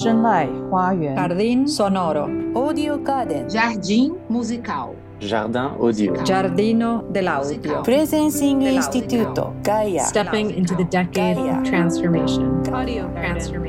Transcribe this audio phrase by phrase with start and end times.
[0.00, 2.28] 真爱花园 Jardín sonoro.
[2.54, 3.48] Audio Garden.
[3.48, 4.94] Jardim musical.
[5.20, 6.14] Jardin audio.
[6.24, 7.82] Giardino dell'audio.
[7.82, 9.54] Presencing Instituto.
[9.64, 10.04] Gaia.
[10.04, 11.58] Stepping into the decade Gaia.
[11.58, 12.62] of transformation.
[12.72, 13.08] Audio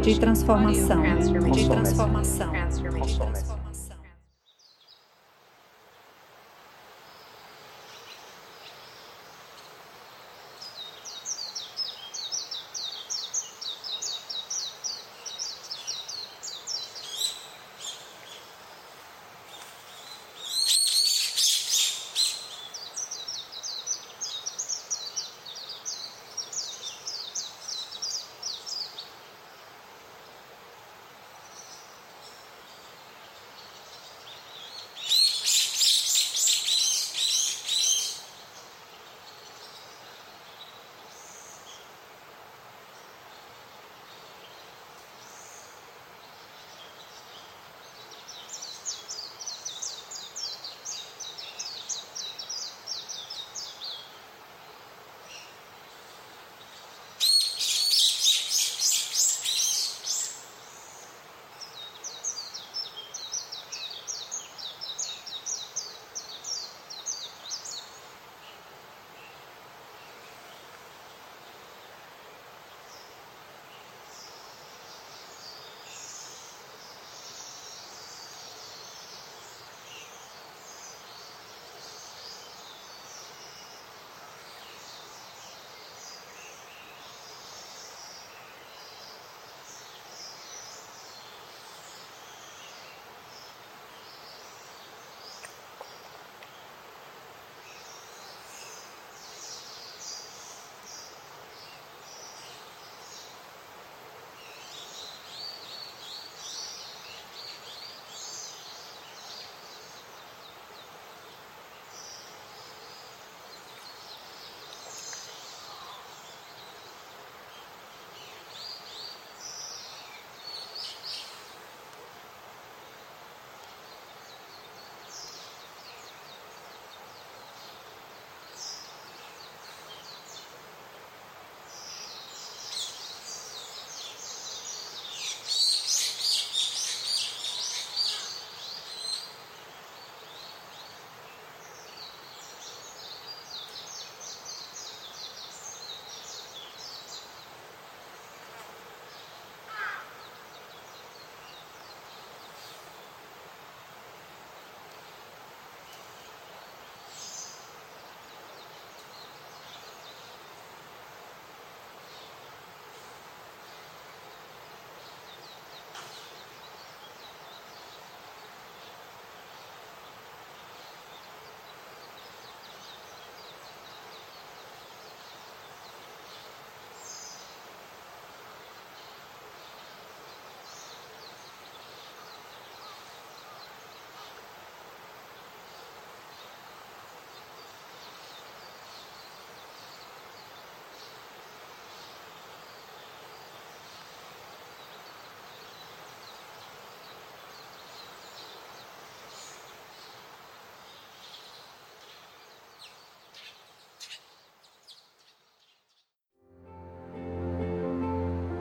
[0.04, 1.02] De transformação.
[1.02, 2.52] De Transformação.
[2.52, 3.57] transformação.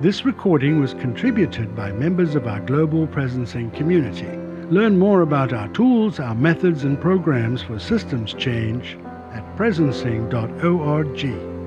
[0.00, 4.28] This recording was contributed by members of our global presencing community.
[4.70, 8.96] Learn more about our tools, our methods, and programs for systems change
[9.32, 11.57] at presencing.org.